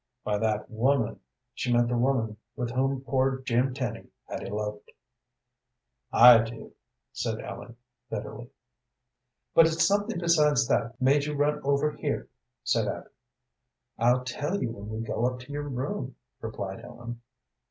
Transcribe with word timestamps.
By 0.23 0.39
"that 0.39 0.67
woman" 0.67 1.19
she 1.53 1.71
meant 1.71 1.87
the 1.89 1.95
woman 1.95 2.37
with 2.55 2.71
whom 2.71 3.01
poor 3.03 3.37
Jim 3.41 3.71
Tenny 3.71 4.07
had 4.27 4.41
eloped. 4.43 4.89
"I 6.11 6.39
do," 6.39 6.73
said 7.13 7.39
Ellen, 7.39 7.77
bitterly. 8.09 8.49
"But 9.53 9.67
it's 9.67 9.85
something 9.85 10.17
besides 10.19 10.67
that 10.69 10.99
made 10.99 11.25
you 11.25 11.35
run 11.35 11.61
over 11.63 11.91
here," 11.91 12.29
said 12.63 12.87
Abby. 12.87 13.09
"I'll 13.99 14.23
tell 14.23 14.59
you 14.63 14.71
when 14.71 14.89
we 14.89 15.01
go 15.01 15.27
up 15.27 15.39
to 15.41 15.51
your 15.51 15.69
room," 15.69 16.15
replied 16.41 16.83
Ellen. 16.83 17.21